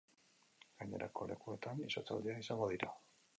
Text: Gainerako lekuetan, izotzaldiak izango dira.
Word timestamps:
Gainerako 0.79 1.27
lekuetan, 1.33 1.85
izotzaldiak 1.89 2.41
izango 2.45 2.71
dira. 2.73 2.91